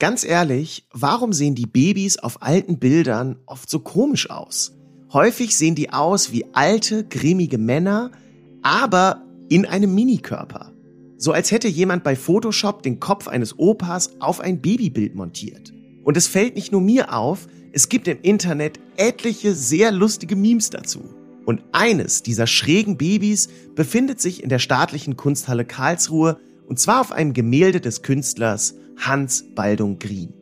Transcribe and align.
Ganz 0.00 0.22
ehrlich, 0.22 0.86
warum 0.92 1.32
sehen 1.32 1.56
die 1.56 1.66
Babys 1.66 2.18
auf 2.18 2.40
alten 2.40 2.78
Bildern 2.78 3.34
oft 3.46 3.68
so 3.68 3.80
komisch 3.80 4.30
aus? 4.30 4.76
Häufig 5.12 5.56
sehen 5.56 5.74
die 5.74 5.92
aus 5.92 6.30
wie 6.30 6.44
alte, 6.52 7.04
grimmige 7.04 7.58
Männer, 7.58 8.12
aber 8.62 9.24
in 9.48 9.66
einem 9.66 9.92
Minikörper. 9.96 10.72
So 11.16 11.32
als 11.32 11.50
hätte 11.50 11.66
jemand 11.66 12.04
bei 12.04 12.14
Photoshop 12.14 12.84
den 12.84 13.00
Kopf 13.00 13.26
eines 13.26 13.58
Opas 13.58 14.20
auf 14.20 14.38
ein 14.38 14.60
Babybild 14.60 15.16
montiert. 15.16 15.72
Und 16.04 16.16
es 16.16 16.28
fällt 16.28 16.54
nicht 16.54 16.70
nur 16.70 16.80
mir 16.80 17.12
auf, 17.12 17.48
es 17.72 17.88
gibt 17.88 18.06
im 18.06 18.20
Internet 18.22 18.78
etliche 18.96 19.52
sehr 19.52 19.90
lustige 19.90 20.36
Memes 20.36 20.70
dazu. 20.70 21.12
Und 21.44 21.64
eines 21.72 22.22
dieser 22.22 22.46
schrägen 22.46 22.98
Babys 22.98 23.48
befindet 23.74 24.20
sich 24.20 24.44
in 24.44 24.48
der 24.48 24.60
staatlichen 24.60 25.16
Kunsthalle 25.16 25.64
Karlsruhe 25.64 26.38
und 26.68 26.78
zwar 26.78 27.00
auf 27.00 27.10
einem 27.10 27.32
Gemälde 27.32 27.80
des 27.80 28.02
Künstlers 28.02 28.74
Hans 28.98 29.44
Baldung 29.54 29.98
Grien. 29.98 30.34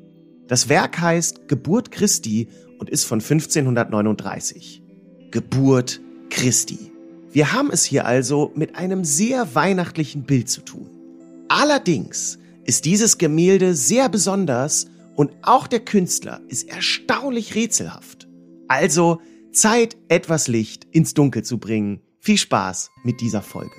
Das 0.48 0.68
Werk 0.68 1.00
heißt 1.00 1.48
Geburt 1.48 1.90
Christi 1.90 2.48
und 2.78 2.90
ist 2.90 3.04
von 3.04 3.20
1539. 3.20 4.82
Geburt 5.30 6.00
Christi. 6.30 6.92
Wir 7.30 7.52
haben 7.52 7.70
es 7.70 7.84
hier 7.84 8.06
also 8.06 8.52
mit 8.54 8.76
einem 8.76 9.04
sehr 9.04 9.54
weihnachtlichen 9.54 10.22
Bild 10.22 10.48
zu 10.48 10.62
tun. 10.62 10.88
Allerdings 11.48 12.38
ist 12.64 12.84
dieses 12.84 13.18
Gemälde 13.18 13.74
sehr 13.74 14.08
besonders 14.08 14.86
und 15.14 15.32
auch 15.42 15.66
der 15.66 15.80
Künstler 15.80 16.40
ist 16.48 16.68
erstaunlich 16.68 17.54
rätselhaft. 17.54 18.28
Also 18.68 19.20
Zeit, 19.52 19.96
etwas 20.08 20.48
Licht 20.48 20.84
ins 20.90 21.14
Dunkel 21.14 21.42
zu 21.42 21.58
bringen. 21.58 22.00
Viel 22.20 22.38
Spaß 22.38 22.90
mit 23.04 23.20
dieser 23.20 23.42
Folge. 23.42 23.76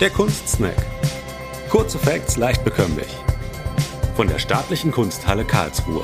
Der 0.00 0.10
Kunstsnack. 0.10 0.99
Kurze 1.70 2.00
Facts 2.00 2.36
leicht 2.36 2.64
bekömmlich. 2.64 3.06
Von 4.16 4.26
der 4.26 4.40
Staatlichen 4.40 4.90
Kunsthalle 4.90 5.44
Karlsruhe. 5.44 6.02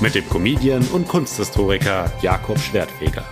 Mit 0.00 0.14
dem 0.14 0.26
Comedian 0.30 0.82
und 0.86 1.06
Kunsthistoriker 1.06 2.10
Jakob 2.22 2.58
Schwertfeger. 2.58 3.26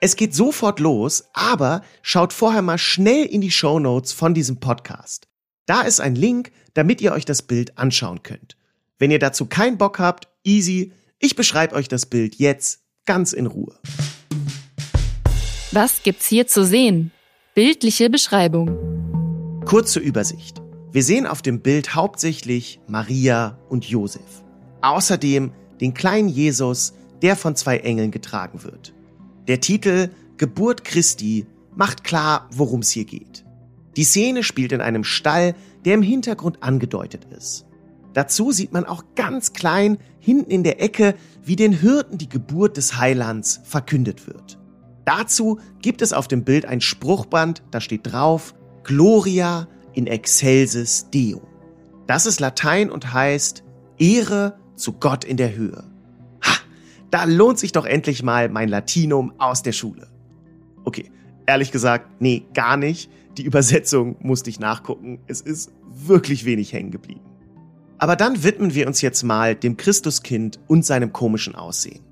Es 0.00 0.16
geht 0.16 0.34
sofort 0.34 0.80
los, 0.80 1.28
aber 1.34 1.82
schaut 2.02 2.32
vorher 2.32 2.62
mal 2.62 2.78
schnell 2.78 3.26
in 3.26 3.42
die 3.42 3.52
Show 3.52 3.78
Notes 3.78 4.12
von 4.12 4.34
diesem 4.34 4.58
Podcast. 4.58 5.28
Da 5.66 5.82
ist 5.82 6.00
ein 6.00 6.16
Link, 6.16 6.50
damit 6.74 7.00
ihr 7.00 7.12
euch 7.12 7.24
das 7.24 7.42
Bild 7.42 7.78
anschauen 7.78 8.24
könnt. 8.24 8.56
Wenn 8.98 9.12
ihr 9.12 9.20
dazu 9.20 9.46
keinen 9.46 9.78
Bock 9.78 10.00
habt, 10.00 10.26
easy, 10.42 10.92
ich 11.20 11.36
beschreibe 11.36 11.76
euch 11.76 11.86
das 11.86 12.06
Bild 12.06 12.34
jetzt 12.40 12.80
ganz 13.06 13.32
in 13.32 13.46
Ruhe. 13.46 13.78
Was 15.70 16.02
gibt's 16.02 16.26
hier 16.26 16.48
zu 16.48 16.64
sehen? 16.64 17.12
Bildliche 17.58 18.08
Beschreibung. 18.08 19.64
Kurze 19.64 19.98
Übersicht. 19.98 20.62
Wir 20.92 21.02
sehen 21.02 21.26
auf 21.26 21.42
dem 21.42 21.58
Bild 21.58 21.96
hauptsächlich 21.96 22.78
Maria 22.86 23.58
und 23.68 23.84
Josef. 23.84 24.44
Außerdem 24.80 25.50
den 25.80 25.92
kleinen 25.92 26.28
Jesus, 26.28 26.92
der 27.20 27.34
von 27.34 27.56
zwei 27.56 27.78
Engeln 27.78 28.12
getragen 28.12 28.62
wird. 28.62 28.94
Der 29.48 29.60
Titel 29.60 30.10
Geburt 30.36 30.84
Christi 30.84 31.46
macht 31.74 32.04
klar, 32.04 32.48
worum 32.52 32.82
es 32.82 32.92
hier 32.92 33.06
geht. 33.06 33.44
Die 33.96 34.04
Szene 34.04 34.44
spielt 34.44 34.70
in 34.70 34.80
einem 34.80 35.02
Stall, 35.02 35.56
der 35.84 35.94
im 35.94 36.02
Hintergrund 36.02 36.62
angedeutet 36.62 37.26
ist. 37.36 37.66
Dazu 38.12 38.52
sieht 38.52 38.72
man 38.72 38.84
auch 38.84 39.02
ganz 39.16 39.52
klein 39.52 39.98
hinten 40.20 40.52
in 40.52 40.62
der 40.62 40.80
Ecke, 40.80 41.16
wie 41.42 41.56
den 41.56 41.72
Hirten 41.72 42.18
die 42.18 42.28
Geburt 42.28 42.76
des 42.76 42.98
Heilands 42.98 43.58
verkündet 43.64 44.28
wird. 44.28 44.57
Dazu 45.08 45.58
gibt 45.80 46.02
es 46.02 46.12
auf 46.12 46.28
dem 46.28 46.44
Bild 46.44 46.66
ein 46.66 46.82
Spruchband, 46.82 47.62
da 47.70 47.80
steht 47.80 48.12
drauf 48.12 48.54
Gloria 48.84 49.66
in 49.94 50.06
excelsis 50.06 51.08
Deo. 51.08 51.40
Das 52.06 52.26
ist 52.26 52.40
Latein 52.40 52.90
und 52.90 53.14
heißt 53.14 53.64
Ehre 53.96 54.58
zu 54.76 54.92
Gott 54.92 55.24
in 55.24 55.38
der 55.38 55.56
Höhe. 55.56 55.82
Ha, 56.44 56.58
da 57.10 57.24
lohnt 57.24 57.58
sich 57.58 57.72
doch 57.72 57.86
endlich 57.86 58.22
mal 58.22 58.50
mein 58.50 58.68
Latinum 58.68 59.32
aus 59.38 59.62
der 59.62 59.72
Schule. 59.72 60.08
Okay, 60.84 61.10
ehrlich 61.46 61.72
gesagt, 61.72 62.20
nee, 62.20 62.44
gar 62.52 62.76
nicht. 62.76 63.10
Die 63.38 63.44
Übersetzung 63.44 64.16
musste 64.20 64.50
ich 64.50 64.60
nachgucken. 64.60 65.20
Es 65.26 65.40
ist 65.40 65.72
wirklich 65.90 66.44
wenig 66.44 66.74
hängen 66.74 66.90
geblieben. 66.90 67.22
Aber 67.96 68.14
dann 68.14 68.42
widmen 68.42 68.74
wir 68.74 68.86
uns 68.86 69.00
jetzt 69.00 69.22
mal 69.22 69.54
dem 69.54 69.78
Christuskind 69.78 70.60
und 70.66 70.84
seinem 70.84 71.14
komischen 71.14 71.54
Aussehen. 71.54 72.04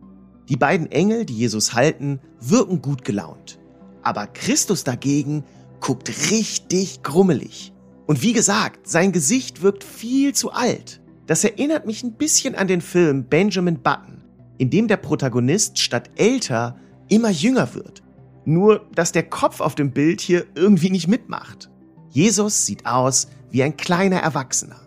Die 0.48 0.56
beiden 0.56 0.90
Engel, 0.90 1.24
die 1.24 1.36
Jesus 1.36 1.74
halten, 1.74 2.20
wirken 2.40 2.82
gut 2.82 3.04
gelaunt. 3.04 3.58
Aber 4.02 4.26
Christus 4.26 4.84
dagegen 4.84 5.44
guckt 5.80 6.08
richtig 6.30 7.02
grummelig. 7.02 7.72
Und 8.06 8.22
wie 8.22 8.32
gesagt, 8.32 8.88
sein 8.88 9.12
Gesicht 9.12 9.62
wirkt 9.62 9.82
viel 9.82 10.34
zu 10.34 10.52
alt. 10.52 11.00
Das 11.26 11.42
erinnert 11.42 11.86
mich 11.86 12.04
ein 12.04 12.12
bisschen 12.12 12.54
an 12.54 12.68
den 12.68 12.80
Film 12.80 13.24
Benjamin 13.24 13.82
Button, 13.82 14.22
in 14.58 14.70
dem 14.70 14.86
der 14.86 14.96
Protagonist 14.96 15.78
statt 15.78 16.10
älter 16.16 16.76
immer 17.08 17.30
jünger 17.30 17.74
wird 17.74 18.04
nur, 18.46 18.86
dass 18.94 19.12
der 19.12 19.24
Kopf 19.24 19.60
auf 19.60 19.74
dem 19.74 19.90
Bild 19.90 20.20
hier 20.20 20.46
irgendwie 20.54 20.90
nicht 20.90 21.08
mitmacht. 21.08 21.68
Jesus 22.10 22.64
sieht 22.64 22.86
aus 22.86 23.28
wie 23.50 23.62
ein 23.62 23.76
kleiner 23.76 24.20
Erwachsener. 24.20 24.80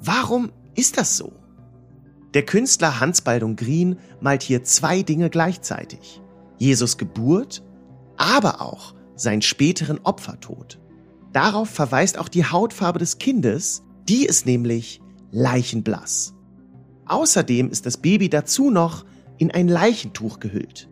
Warum 0.00 0.52
ist 0.74 0.96
das 0.96 1.16
so? 1.16 1.32
Der 2.34 2.44
Künstler 2.44 2.98
Hans 2.98 3.20
Baldung 3.20 3.56
Green 3.56 3.98
malt 4.20 4.42
hier 4.42 4.64
zwei 4.64 5.02
Dinge 5.02 5.28
gleichzeitig. 5.28 6.22
Jesus 6.58 6.96
Geburt, 6.96 7.62
aber 8.16 8.62
auch 8.62 8.94
seinen 9.16 9.42
späteren 9.42 10.00
Opfertod. 10.02 10.78
Darauf 11.32 11.68
verweist 11.68 12.18
auch 12.18 12.28
die 12.28 12.44
Hautfarbe 12.44 12.98
des 12.98 13.18
Kindes, 13.18 13.82
die 14.08 14.24
ist 14.24 14.46
nämlich 14.46 15.00
leichenblass. 15.30 16.34
Außerdem 17.06 17.70
ist 17.70 17.84
das 17.84 17.96
Baby 17.96 18.28
dazu 18.28 18.70
noch 18.70 19.04
in 19.38 19.50
ein 19.50 19.68
Leichentuch 19.68 20.40
gehüllt. 20.40 20.88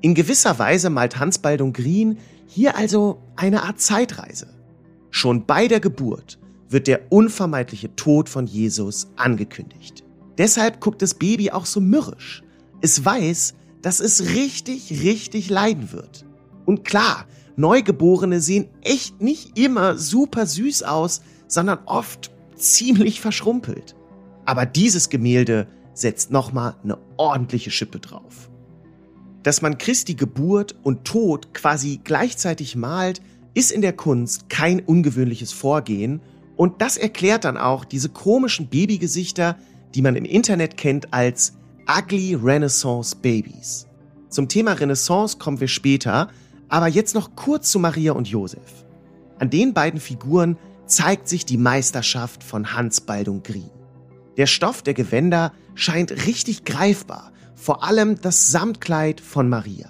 In 0.00 0.14
gewisser 0.14 0.58
Weise 0.58 0.90
malt 0.90 1.18
Hans 1.18 1.38
Baldung 1.38 1.72
Green 1.72 2.18
hier 2.46 2.76
also 2.76 3.22
eine 3.34 3.62
Art 3.62 3.80
Zeitreise. 3.80 4.48
Schon 5.10 5.46
bei 5.46 5.66
der 5.66 5.80
Geburt 5.80 6.38
wird 6.68 6.86
der 6.86 7.10
unvermeidliche 7.10 7.94
Tod 7.96 8.28
von 8.28 8.46
Jesus 8.46 9.08
angekündigt. 9.16 10.05
Deshalb 10.38 10.80
guckt 10.80 11.02
das 11.02 11.14
Baby 11.14 11.50
auch 11.50 11.66
so 11.66 11.80
mürrisch. 11.80 12.42
Es 12.80 13.04
weiß, 13.04 13.54
dass 13.82 14.00
es 14.00 14.34
richtig, 14.34 15.02
richtig 15.02 15.48
leiden 15.48 15.92
wird. 15.92 16.24
Und 16.64 16.84
klar, 16.84 17.26
Neugeborene 17.56 18.40
sehen 18.40 18.68
echt 18.82 19.22
nicht 19.22 19.58
immer 19.58 19.96
super 19.96 20.46
süß 20.46 20.82
aus, 20.82 21.22
sondern 21.48 21.78
oft 21.86 22.30
ziemlich 22.54 23.20
verschrumpelt. 23.20 23.94
Aber 24.44 24.66
dieses 24.66 25.08
Gemälde 25.08 25.68
setzt 25.94 26.30
nochmal 26.30 26.76
eine 26.82 26.98
ordentliche 27.16 27.70
Schippe 27.70 27.98
drauf. 27.98 28.50
Dass 29.42 29.62
man 29.62 29.78
Christi 29.78 30.14
Geburt 30.14 30.74
und 30.82 31.04
Tod 31.04 31.54
quasi 31.54 32.00
gleichzeitig 32.02 32.76
malt, 32.76 33.22
ist 33.54 33.70
in 33.70 33.80
der 33.80 33.94
Kunst 33.94 34.50
kein 34.50 34.80
ungewöhnliches 34.80 35.52
Vorgehen 35.52 36.20
und 36.56 36.82
das 36.82 36.96
erklärt 36.96 37.44
dann 37.44 37.56
auch 37.56 37.84
diese 37.84 38.08
komischen 38.08 38.68
Babygesichter, 38.68 39.56
die 39.94 40.02
man 40.02 40.16
im 40.16 40.24
Internet 40.24 40.76
kennt 40.76 41.12
als 41.12 41.54
Ugly 41.88 42.34
Renaissance 42.34 43.14
Babies. 43.16 43.86
Zum 44.28 44.48
Thema 44.48 44.72
Renaissance 44.72 45.38
kommen 45.38 45.60
wir 45.60 45.68
später, 45.68 46.28
aber 46.68 46.88
jetzt 46.88 47.14
noch 47.14 47.36
kurz 47.36 47.70
zu 47.70 47.78
Maria 47.78 48.12
und 48.12 48.28
Josef. 48.28 48.84
An 49.38 49.50
den 49.50 49.72
beiden 49.72 50.00
Figuren 50.00 50.58
zeigt 50.86 51.28
sich 51.28 51.44
die 51.44 51.58
Meisterschaft 51.58 52.42
von 52.42 52.74
Hans 52.74 53.00
Baldung 53.00 53.42
Grien. 53.42 53.70
Der 54.36 54.46
Stoff 54.46 54.82
der 54.82 54.94
Gewänder 54.94 55.52
scheint 55.74 56.26
richtig 56.26 56.64
greifbar 56.64 57.32
vor 57.56 57.82
allem 57.82 58.20
das 58.20 58.52
Samtkleid 58.52 59.20
von 59.20 59.48
Maria. 59.48 59.88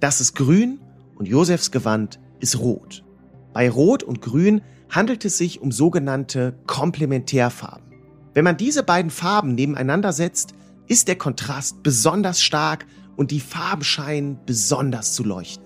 Das 0.00 0.20
ist 0.20 0.34
grün 0.34 0.78
und 1.16 1.26
Josefs 1.26 1.70
Gewand 1.70 2.20
ist 2.40 2.58
rot. 2.58 3.02
Bei 3.52 3.70
Rot 3.70 4.02
und 4.02 4.20
Grün 4.20 4.60
handelt 4.90 5.24
es 5.24 5.38
sich 5.38 5.60
um 5.62 5.72
sogenannte 5.72 6.54
Komplementärfarben. 6.66 7.85
Wenn 8.36 8.44
man 8.44 8.58
diese 8.58 8.82
beiden 8.82 9.10
Farben 9.10 9.54
nebeneinander 9.54 10.12
setzt, 10.12 10.52
ist 10.88 11.08
der 11.08 11.16
Kontrast 11.16 11.82
besonders 11.82 12.42
stark 12.42 12.84
und 13.16 13.30
die 13.30 13.40
Farben 13.40 13.82
scheinen 13.82 14.38
besonders 14.44 15.14
zu 15.14 15.24
leuchten. 15.24 15.64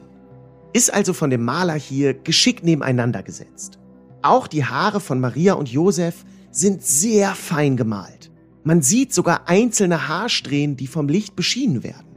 Ist 0.72 0.94
also 0.94 1.12
von 1.12 1.30
dem 1.30 1.44
Maler 1.44 1.74
hier 1.74 2.14
geschickt 2.14 2.62
nebeneinander 2.62 3.24
gesetzt. 3.24 3.80
Auch 4.22 4.46
die 4.46 4.64
Haare 4.64 5.00
von 5.00 5.18
Maria 5.18 5.54
und 5.54 5.68
Josef 5.68 6.24
sind 6.52 6.84
sehr 6.84 7.34
fein 7.34 7.76
gemalt. 7.76 8.30
Man 8.62 8.82
sieht 8.82 9.12
sogar 9.12 9.48
einzelne 9.48 10.06
Haarsträhnen, 10.06 10.76
die 10.76 10.86
vom 10.86 11.08
Licht 11.08 11.34
beschienen 11.34 11.82
werden. 11.82 12.14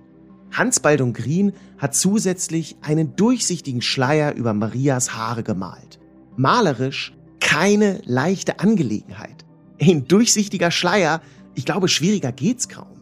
Hans 0.52 0.80
Baldung 0.80 1.14
Green 1.14 1.54
hat 1.80 1.96
zusätzlich 1.96 2.76
einen 2.84 3.16
durchsichtigen 3.16 3.82
Schleier 3.82 4.36
über 4.36 4.54
Marias 4.54 5.16
Haare 5.16 5.42
gemalt. 5.42 6.00
Malerisch 6.38 7.18
keine 7.40 8.02
leichte 8.06 8.60
Angelegenheit. 8.60 9.44
Ein 9.86 10.08
durchsichtiger 10.08 10.72
Schleier, 10.72 11.22
ich 11.56 11.66
glaube, 11.66 11.90
schwieriger 11.90 12.32
geht's 12.32 12.70
kaum. 12.70 13.02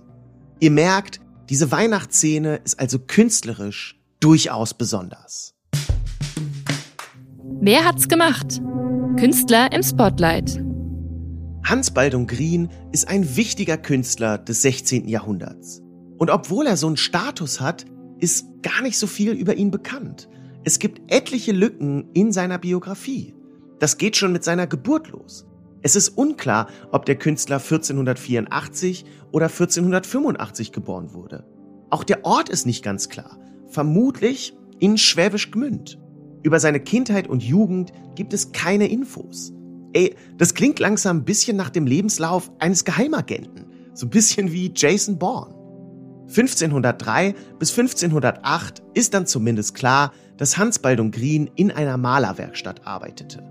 Ihr 0.59 0.71
merkt, 0.71 1.21
diese 1.47 1.71
Weihnachtsszene 1.71 2.55
ist 2.63 2.79
also 2.79 2.97
künstlerisch 2.97 3.99
durchaus 4.19 4.73
besonders. 4.73 5.53
Wer 7.61 7.85
hat's 7.85 8.07
gemacht? 8.07 8.63
Künstler 9.19 9.71
im 9.71 9.83
Spotlight. 9.83 10.59
Hans 11.63 11.91
Baldung 11.91 12.25
Grien 12.25 12.69
ist 12.91 13.07
ein 13.07 13.35
wichtiger 13.35 13.77
Künstler 13.77 14.39
des 14.39 14.63
16. 14.63 15.07
Jahrhunderts. 15.07 15.83
Und 16.17 16.31
obwohl 16.31 16.65
er 16.65 16.77
so 16.77 16.87
einen 16.87 16.97
Status 16.97 17.61
hat, 17.61 17.85
ist 18.17 18.47
gar 18.63 18.81
nicht 18.81 18.97
so 18.97 19.05
viel 19.05 19.33
über 19.33 19.53
ihn 19.53 19.69
bekannt. 19.69 20.29
Es 20.63 20.79
gibt 20.79 21.11
etliche 21.11 21.51
Lücken 21.51 22.09
in 22.15 22.31
seiner 22.31 22.57
Biografie. 22.57 23.35
Das 23.77 23.99
geht 23.99 24.17
schon 24.17 24.31
mit 24.31 24.43
seiner 24.43 24.65
Geburt 24.65 25.09
los. 25.09 25.45
Es 25.81 25.95
ist 25.95 26.09
unklar, 26.09 26.67
ob 26.91 27.05
der 27.05 27.15
Künstler 27.15 27.57
1484 27.57 29.05
oder 29.31 29.47
1485 29.47 30.71
geboren 30.71 31.13
wurde. 31.13 31.45
Auch 31.89 32.03
der 32.03 32.25
Ort 32.25 32.49
ist 32.49 32.65
nicht 32.65 32.83
ganz 32.83 33.09
klar. 33.09 33.37
Vermutlich 33.67 34.55
in 34.79 34.97
Schwäbisch 34.97 35.51
Gmünd. 35.51 35.99
Über 36.43 36.59
seine 36.59 36.79
Kindheit 36.79 37.27
und 37.27 37.43
Jugend 37.43 37.93
gibt 38.15 38.33
es 38.33 38.51
keine 38.51 38.87
Infos. 38.87 39.53
Ey, 39.93 40.15
das 40.37 40.53
klingt 40.53 40.79
langsam 40.79 41.17
ein 41.17 41.25
bisschen 41.25 41.57
nach 41.57 41.69
dem 41.69 41.85
Lebenslauf 41.85 42.51
eines 42.59 42.85
Geheimagenten. 42.85 43.65
So 43.93 44.05
ein 44.05 44.09
bisschen 44.09 44.51
wie 44.51 44.71
Jason 44.73 45.17
Bourne. 45.17 45.53
1503 46.27 47.35
bis 47.59 47.77
1508 47.77 48.81
ist 48.93 49.13
dann 49.13 49.27
zumindest 49.27 49.75
klar, 49.75 50.13
dass 50.37 50.57
Hans 50.57 50.79
Baldung 50.79 51.11
Grien 51.11 51.49
in 51.55 51.71
einer 51.71 51.97
Malerwerkstatt 51.97 52.87
arbeitete. 52.87 53.43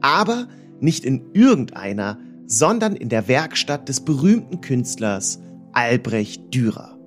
Aber 0.00 0.48
nicht 0.82 1.04
in 1.04 1.32
irgendeiner, 1.32 2.18
sondern 2.46 2.96
in 2.96 3.08
der 3.08 3.28
Werkstatt 3.28 3.88
des 3.88 4.00
berühmten 4.00 4.60
Künstlers 4.60 5.40
Albrecht 5.72 6.54
Dürer. 6.54 6.98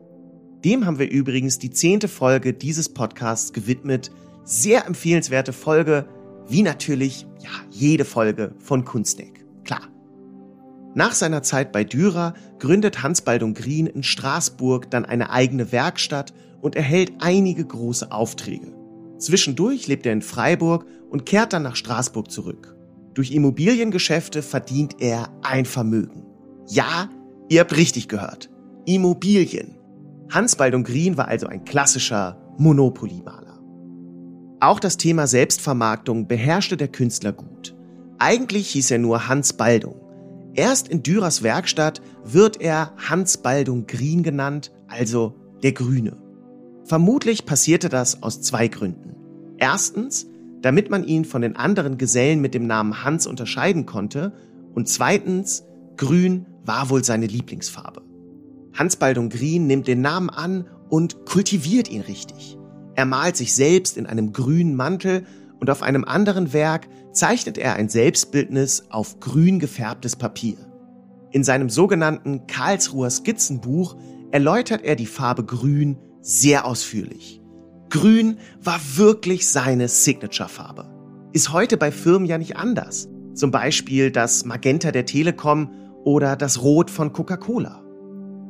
Dem 0.64 0.86
haben 0.86 0.98
wir 0.98 1.12
übrigens 1.12 1.60
die 1.60 1.70
zehnte 1.70 2.08
Folge 2.08 2.54
dieses 2.54 2.90
Podcasts 2.90 3.54
gewidmet. 3.54 4.10
Sehr 4.44 4.88
empfehlenswerte 4.88 5.54
Folge, 5.54 6.08
wie 6.48 6.64
natürlich 6.64 7.28
ja, 7.44 7.50
jede 7.70 8.06
Folge 8.06 8.56
von 8.58 8.84
Kunstdeck. 8.86 9.46
Klar. 9.64 9.82
Nach 10.96 11.14
seiner 11.14 11.44
Zeit 11.44 11.72
bei 11.72 11.84
Dürer 11.84 12.34
gründet 12.58 13.04
Hans 13.04 13.22
Baldung 13.22 13.54
Grien 13.54 13.86
in 13.86 14.02
Straßburg 14.02 14.90
dann 14.90 15.06
eine 15.06 15.30
eigene 15.30 15.72
Werkstatt 15.72 16.34
und 16.62 16.76
erhält 16.76 17.14
einige 17.20 17.64
große 17.64 18.12
Aufträge. 18.12 18.74
Zwischendurch 19.20 19.88
lebt 19.88 20.06
er 20.06 20.14
in 20.14 20.22
Freiburg 20.22 20.86
und 21.10 21.26
kehrt 21.26 21.54
dann 21.54 21.64
nach 21.64 21.76
Straßburg 21.76 22.32
zurück. 22.32 22.76
Durch 23.16 23.32
Immobiliengeschäfte 23.32 24.42
verdient 24.42 24.98
er 25.00 25.30
ein 25.42 25.66
Vermögen. 25.66 26.26
Ja, 26.68 27.10
ihr 27.48 27.62
habt 27.62 27.76
richtig 27.76 28.10
gehört. 28.10 28.50
Immobilien. 28.86 29.78
Hans 30.30 30.58
Baldung 30.58 30.84
Grien 30.84 31.16
war 31.16 31.30
also 31.30 31.48
ein 31.48 31.64
klassischer 31.64 32.38
Monopoly-Maler. 32.58 33.60
Auch 34.60 34.82
das 34.82 34.98
Thema 34.98 35.28
Selbstvermarktung 35.28 36.28
beherrschte 36.28 36.76
der 36.76 36.90
Künstler 36.90 37.32
gut. 37.32 37.74
Eigentlich 38.20 38.70
hieß 38.72 38.92
er 38.92 39.00
nur 39.00 39.30
Hans 39.30 39.54
Baldung. 39.54 39.96
Erst 40.54 40.90
in 40.90 41.02
Dürers 41.02 41.42
Werkstatt 41.42 42.02
wird 42.26 42.60
er 42.60 42.92
Hans 42.98 43.38
Baldung 43.38 43.88
Green 43.88 44.24
genannt, 44.24 44.74
also 44.88 45.36
der 45.64 45.72
Grüne. 45.72 46.18
Vermutlich 46.84 47.46
passierte 47.46 47.88
das 47.88 48.24
aus 48.24 48.42
zwei 48.42 48.68
Gründen. 48.68 49.16
Erstens, 49.58 50.28
damit 50.66 50.90
man 50.90 51.04
ihn 51.04 51.26
von 51.26 51.44
den 51.44 51.56
anderen 51.56 52.00
Gesellen 52.00 52.42
mit 52.42 52.56
dem 52.56 52.66
Namen 52.66 53.04
Hans 53.04 53.28
unterscheiden 53.28 53.86
konnte 53.86 54.34
und 54.74 54.90
zweitens, 54.90 55.64
grün 55.96 56.48
war 56.64 56.90
wohl 56.90 57.04
seine 57.04 57.28
Lieblingsfarbe. 57.28 58.02
Hans 58.74 58.96
Baldung 58.96 59.30
Green 59.30 59.68
nimmt 59.68 59.88
den 59.88 60.02
Namen 60.02 60.32
an 60.32 60.66
und 60.90 61.28
kultiviert 61.28 61.88
ihn 61.92 62.02
richtig. 62.02 62.58
Er 62.96 63.06
malt 63.06 63.38
sich 63.38 63.54
selbst 63.54 63.96
in 63.96 64.08
einem 64.08 64.34
grünen 64.34 64.76
Mantel 64.76 65.28
und 65.60 65.70
auf 65.70 65.84
einem 65.84 66.04
anderen 66.04 66.52
Werk 66.52 66.88
zeichnet 67.12 67.60
er 67.60 67.76
ein 67.76 67.88
Selbstbildnis 67.88 68.86
auf 68.90 69.20
grün 69.20 69.60
gefärbtes 69.60 70.16
Papier. 70.16 70.58
In 71.30 71.44
seinem 71.44 71.70
sogenannten 71.70 72.48
Karlsruher 72.48 73.12
Skizzenbuch 73.12 73.98
erläutert 74.32 74.84
er 74.84 74.96
die 74.96 75.06
Farbe 75.06 75.44
Grün 75.44 76.00
sehr 76.22 76.66
ausführlich. 76.66 77.40
Grün 77.96 78.40
war 78.62 78.82
wirklich 78.98 79.48
seine 79.48 79.88
Signature-Farbe. 79.88 80.86
Ist 81.32 81.54
heute 81.54 81.78
bei 81.78 81.94
Firmen 81.94 82.28
ja 82.28 82.38
nicht 82.38 82.58
anders. 82.58 83.08
Zum 83.34 83.52
Beispiel 83.52 84.12
das 84.12 84.44
Magenta 84.44 84.92
der 84.92 85.06
Telekom 85.06 85.72
oder 86.04 86.36
das 86.36 86.62
Rot 86.62 86.92
von 86.92 87.14
Coca-Cola. 87.14 87.82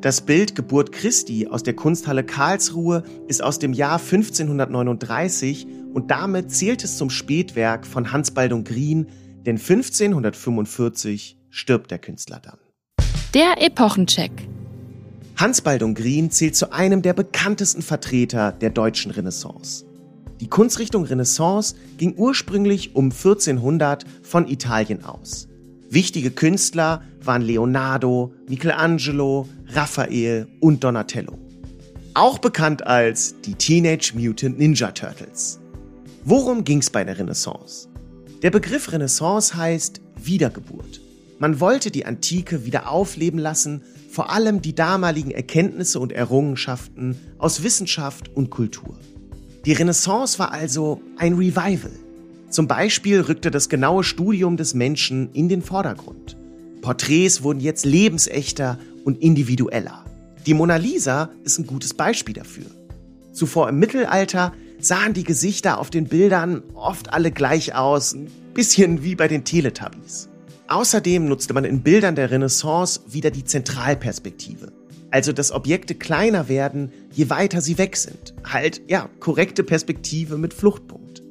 Das 0.01 0.21
Bild 0.21 0.55
Geburt 0.55 0.91
Christi 0.91 1.45
aus 1.45 1.61
der 1.61 1.75
Kunsthalle 1.75 2.23
Karlsruhe 2.23 3.03
ist 3.27 3.43
aus 3.43 3.59
dem 3.59 3.73
Jahr 3.73 3.99
1539 3.99 5.67
und 5.93 6.09
damit 6.09 6.51
zählt 6.51 6.83
es 6.83 6.97
zum 6.97 7.11
Spätwerk 7.11 7.85
von 7.85 8.11
Hans 8.11 8.31
Baldung 8.31 8.63
Grien, 8.63 9.05
denn 9.45 9.57
1545 9.57 11.37
stirbt 11.51 11.91
der 11.91 11.99
Künstler 11.99 12.41
dann. 12.43 12.57
Der 13.35 13.61
Epochencheck. 13.63 14.31
Hans 15.37 15.59
Baldung 15.59 15.95
Grien 15.95 16.31
zählt 16.31 16.55
zu 16.55 16.71
einem 16.71 17.01
der 17.01 17.13
bekanntesten 17.13 17.81
Vertreter 17.81 18.53
der 18.53 18.69
deutschen 18.69 19.11
Renaissance. 19.11 19.83
Die 20.39 20.47
Kunstrichtung 20.47 21.03
Renaissance 21.03 21.75
ging 21.97 22.13
ursprünglich 22.15 22.95
um 22.95 23.11
1400 23.11 24.05
von 24.23 24.47
Italien 24.47 25.03
aus. 25.03 25.49
Wichtige 25.89 26.31
Künstler 26.31 27.03
waren 27.21 27.41
Leonardo, 27.41 28.33
Michelangelo, 28.47 29.47
Raphael 29.67 30.47
und 30.61 30.83
Donatello. 30.83 31.37
Auch 32.13 32.39
bekannt 32.39 32.87
als 32.87 33.35
die 33.41 33.55
Teenage 33.55 34.13
Mutant 34.15 34.57
Ninja 34.57 34.91
Turtles. 34.91 35.59
Worum 36.23 36.63
ging's 36.63 36.89
bei 36.89 37.03
der 37.03 37.19
Renaissance? 37.19 37.89
Der 38.41 38.51
Begriff 38.51 38.91
Renaissance 38.91 39.55
heißt 39.55 39.99
Wiedergeburt. 40.15 41.01
Man 41.39 41.59
wollte 41.59 41.91
die 41.91 42.05
Antike 42.05 42.65
wieder 42.65 42.89
aufleben 42.89 43.39
lassen, 43.39 43.83
vor 44.15 44.31
allem 44.31 44.61
die 44.61 44.73
damaligen 44.73 45.31
Erkenntnisse 45.31 45.99
und 45.99 46.13
Errungenschaften 46.13 47.17
aus 47.37 47.63
Wissenschaft 47.63 48.33
und 48.33 48.49
Kultur. 48.49 48.97
Die 49.65 49.73
Renaissance 49.73 50.39
war 50.39 50.53
also 50.53 51.01
ein 51.17 51.33
Revival. 51.33 51.91
Zum 52.49 52.65
Beispiel 52.65 53.19
rückte 53.19 53.51
das 53.51 53.67
genaue 53.67 54.05
Studium 54.05 54.55
des 54.55 54.73
Menschen 54.73 55.33
in 55.33 55.49
den 55.49 55.61
Vordergrund. 55.61 56.37
Porträts 56.81 57.43
wurden 57.43 57.59
jetzt 57.59 57.83
lebensechter 57.83 58.79
und 59.03 59.21
individueller. 59.21 60.05
Die 60.45 60.53
Mona 60.53 60.77
Lisa 60.77 61.29
ist 61.43 61.59
ein 61.59 61.67
gutes 61.67 61.93
Beispiel 61.93 62.35
dafür. 62.35 62.67
Zuvor 63.33 63.67
im 63.67 63.79
Mittelalter 63.79 64.53
sahen 64.79 65.13
die 65.13 65.25
Gesichter 65.25 65.77
auf 65.77 65.89
den 65.89 66.07
Bildern 66.07 66.63
oft 66.73 67.11
alle 67.11 67.31
gleich 67.31 67.75
aus, 67.75 68.13
ein 68.13 68.31
bisschen 68.53 69.03
wie 69.03 69.15
bei 69.15 69.27
den 69.27 69.43
Teletubbies. 69.43 70.29
Außerdem 70.67 71.27
nutzte 71.27 71.53
man 71.53 71.63
in 71.63 71.81
Bildern 71.81 72.15
der 72.15 72.31
Renaissance 72.31 73.01
wieder 73.07 73.29
die 73.29 73.45
Zentralperspektive. 73.45 74.71
Also 75.11 75.31
dass 75.31 75.51
Objekte 75.51 75.93
kleiner 75.95 76.49
werden, 76.49 76.91
je 77.13 77.29
weiter 77.29 77.61
sie 77.61 77.77
weg 77.77 77.95
sind. 77.95 78.33
Halt, 78.43 78.81
ja, 78.87 79.07
korrekte 79.19 79.63
Perspektive 79.63 80.37
mit 80.37 80.53
Fluchtpunkt. 80.53 81.21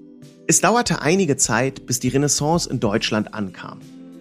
Es 0.47 0.61
dauerte 0.61 1.03
einige 1.03 1.37
Zeit, 1.37 1.87
bis 1.87 2.01
die 2.01 2.09
Renaissance 2.09 2.71
in 2.71 2.79
Deutschland 2.79 3.35
ankam. 3.35 3.81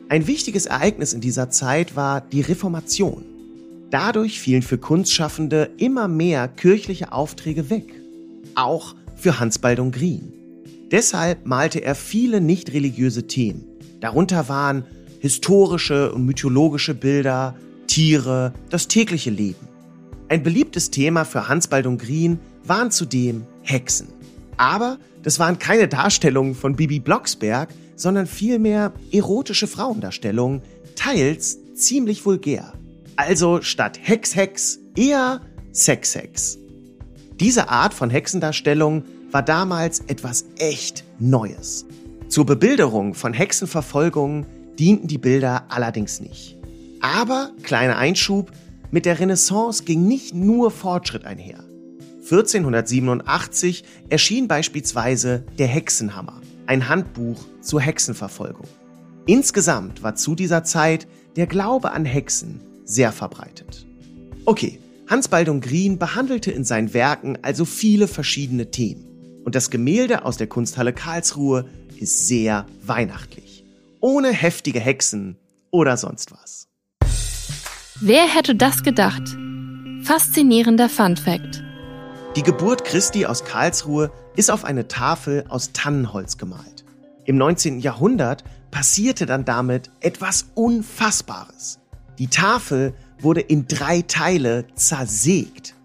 Ein 0.10 0.26
wichtiges 0.26 0.66
Ereignis 0.66 1.14
in 1.14 1.22
dieser 1.22 1.50
Zeit 1.50 1.96
war 1.96 2.22
die 2.22 2.42
Reformation. 2.42 3.24
Dadurch 3.92 4.40
fielen 4.40 4.64
für 4.64 4.80
Kunstschaffende 4.80 5.70
immer 5.78 6.08
mehr 6.08 6.48
kirchliche 6.48 7.12
Aufträge 7.12 7.70
weg. 7.70 7.94
Auch 8.56 8.96
für 9.16 9.40
Hans 9.40 9.60
Baldung 9.60 9.92
Grien. 9.92 10.34
Deshalb 10.92 11.46
malte 11.46 11.80
er 11.80 11.96
viele 11.96 12.42
nicht 12.42 12.74
religiöse 12.74 13.28
Themen. 13.28 13.66
Darunter 14.00 14.50
waren 14.50 14.84
historische 15.24 16.12
und 16.12 16.26
mythologische 16.26 16.94
Bilder, 16.94 17.56
Tiere, 17.88 18.52
das 18.70 18.90
tägliche 18.90 19.30
Leben. 19.30 19.70
Ein 20.28 20.44
beliebtes 20.44 20.92
Thema 20.92 21.24
für 21.24 21.48
Hans 21.48 21.70
Baldung 21.70 21.98
Grien 21.98 22.40
waren 22.66 22.92
zudem 22.92 23.46
Hexen. 23.62 24.10
Aber 24.58 24.98
das 25.22 25.40
waren 25.40 25.60
keine 25.60 25.88
Darstellungen 25.88 26.56
von 26.56 26.76
Bibi 26.76 27.00
Blocksberg, 27.00 27.70
sondern 27.96 28.28
vielmehr 28.28 28.92
erotische 29.14 29.68
Frauendarstellungen, 29.68 30.62
teils 30.98 31.58
ziemlich 31.74 32.26
vulgär. 32.26 32.74
Also 33.16 33.62
statt 33.62 33.98
Hex-Hex 34.02 34.80
eher 34.98 35.40
Sex-Hex. 35.72 36.58
Diese 37.40 37.70
Art 37.70 37.94
von 37.94 38.10
Hexendarstellung 38.10 39.06
war 39.32 39.42
damals 39.42 40.02
etwas 40.02 40.44
echt 40.58 41.06
Neues. 41.18 41.86
Zur 42.28 42.46
Bebilderung 42.46 43.14
von 43.14 43.32
Hexenverfolgungen 43.32 44.46
dienten 44.80 45.08
die 45.08 45.18
Bilder 45.18 45.66
allerdings 45.70 46.20
nicht. 46.20 46.58
Aber, 47.02 47.52
kleiner 47.64 47.98
Einschub, 47.98 48.52
mit 48.92 49.06
der 49.06 49.20
Renaissance 49.20 49.84
ging 49.84 50.08
nicht 50.08 50.34
nur 50.34 50.72
Fortschritt 50.72 51.26
einher. 51.26 51.64
1487 52.24 53.84
erschien 54.10 54.48
beispielsweise 54.48 55.44
Der 55.58 55.68
Hexenhammer, 55.68 56.42
ein 56.68 56.88
Handbuch 56.88 57.44
zur 57.62 57.82
Hexenverfolgung. 57.82 58.68
Insgesamt 59.26 60.04
war 60.04 60.16
zu 60.16 60.36
dieser 60.36 60.64
Zeit 60.64 61.08
der 61.36 61.48
Glaube 61.48 61.92
an 61.92 62.06
Hexen 62.06 62.62
sehr 62.86 63.12
verbreitet. 63.12 63.86
Okay, 64.46 64.80
Hans 65.08 65.28
Baldung 65.28 65.62
Grien 65.62 65.98
behandelte 65.98 66.52
in 66.52 66.64
seinen 66.64 66.94
Werken 66.94 67.38
also 67.42 67.66
viele 67.66 68.08
verschiedene 68.08 68.72
Themen. 68.72 69.06
Und 69.44 69.56
das 69.56 69.70
Gemälde 69.70 70.26
aus 70.26 70.38
der 70.38 70.48
Kunsthalle 70.48 70.94
Karlsruhe 70.94 71.66
ist 72.00 72.28
sehr 72.28 72.66
weihnachtlich. 72.86 73.53
Ohne 74.04 74.34
heftige 74.34 74.82
Hexen 74.82 75.38
oder 75.72 75.96
sonst 75.96 76.34
was. 76.34 76.68
Wer 78.02 78.28
hätte 78.28 78.54
das 78.54 78.84
gedacht? 78.84 79.24
Faszinierender 80.04 80.90
Fun 80.90 81.16
Fact. 81.16 81.64
Die 82.36 82.44
Geburt 82.44 82.84
Christi 82.84 83.26
aus 83.26 83.46
Karlsruhe 83.46 84.12
ist 84.36 84.52
auf 84.52 84.66
eine 84.66 84.90
Tafel 84.90 85.46
aus 85.48 85.72
Tannenholz 85.72 86.38
gemalt. 86.38 86.84
Im 87.24 87.38
19. 87.38 87.80
Jahrhundert 87.80 88.44
passierte 88.72 89.26
dann 89.26 89.46
damit 89.46 89.90
etwas 90.02 90.48
Unfassbares. 90.54 91.80
Die 92.20 92.28
Tafel 92.28 92.94
wurde 93.22 93.40
in 93.40 93.70
drei 93.70 94.02
Teile 94.02 94.66
zersägt. 94.76 95.76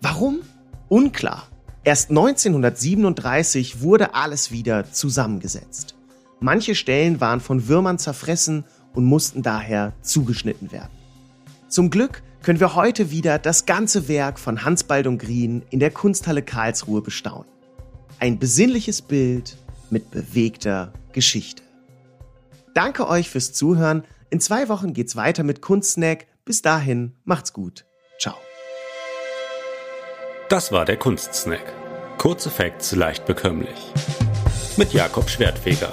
Warum? 0.00 0.40
Unklar. 0.88 1.46
Erst 1.84 2.10
1937 2.10 3.82
wurde 3.82 4.14
alles 4.14 4.50
wieder 4.50 4.90
zusammengesetzt. 4.90 5.94
Manche 6.40 6.74
Stellen 6.74 7.20
waren 7.20 7.40
von 7.40 7.66
Würmern 7.68 7.98
zerfressen 7.98 8.64
und 8.94 9.04
mussten 9.04 9.42
daher 9.42 9.92
zugeschnitten 10.02 10.70
werden. 10.70 10.90
Zum 11.68 11.90
Glück 11.90 12.22
können 12.42 12.60
wir 12.60 12.74
heute 12.74 13.10
wieder 13.10 13.38
das 13.38 13.66
ganze 13.66 14.08
Werk 14.08 14.38
von 14.38 14.64
Hans 14.64 14.84
Baldung 14.84 15.18
Grien 15.18 15.62
in 15.70 15.80
der 15.80 15.90
Kunsthalle 15.90 16.42
Karlsruhe 16.42 17.02
bestaunen. 17.02 17.48
Ein 18.20 18.38
besinnliches 18.38 19.02
Bild 19.02 19.56
mit 19.90 20.10
bewegter 20.10 20.92
Geschichte. 21.12 21.62
Danke 22.74 23.08
euch 23.08 23.28
fürs 23.28 23.52
Zuhören. 23.52 24.04
In 24.30 24.40
zwei 24.40 24.68
Wochen 24.68 24.92
geht's 24.92 25.16
weiter 25.16 25.42
mit 25.42 25.60
Kunstsnack. 25.60 26.26
Bis 26.44 26.62
dahin, 26.62 27.14
macht's 27.24 27.52
gut. 27.52 27.84
Ciao. 28.20 28.36
Das 30.48 30.72
war 30.72 30.84
der 30.84 30.96
Kunstsnack. 30.96 31.74
Kurze 32.18 32.50
Facts 32.50 32.94
leicht 32.94 33.26
bekömmlich. 33.26 33.92
Mit 34.76 34.92
Jakob 34.92 35.28
Schwertfeger. 35.28 35.92